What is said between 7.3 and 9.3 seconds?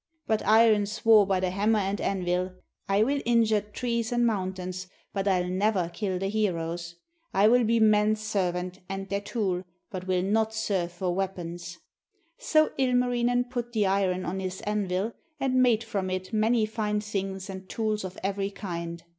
I will be men's servant and their